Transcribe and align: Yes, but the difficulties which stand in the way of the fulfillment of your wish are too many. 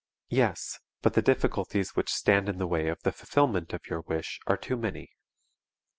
Yes, 0.31 0.79
but 1.03 1.13
the 1.13 1.21
difficulties 1.21 1.95
which 1.95 2.11
stand 2.11 2.49
in 2.49 2.57
the 2.57 2.65
way 2.65 2.87
of 2.87 3.03
the 3.03 3.11
fulfillment 3.11 3.71
of 3.71 3.85
your 3.85 4.01
wish 4.01 4.39
are 4.47 4.57
too 4.57 4.75
many. 4.75 5.11